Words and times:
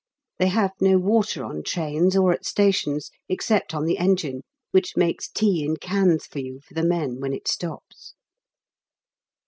They 0.39 0.47
have 0.47 0.71
no 0.81 0.97
water 0.97 1.43
on 1.43 1.61
trains 1.61 2.17
or 2.17 2.33
at 2.33 2.43
stations, 2.43 3.11
except 3.29 3.75
on 3.75 3.85
the 3.85 3.99
engine, 3.99 4.41
which 4.71 4.97
makes 4.97 5.29
tea 5.29 5.63
in 5.63 5.77
cans 5.77 6.25
for 6.25 6.39
you 6.39 6.59
for 6.59 6.73
the 6.73 6.81
men 6.81 7.19
when 7.21 7.33
it 7.33 7.47
stops. 7.47 8.15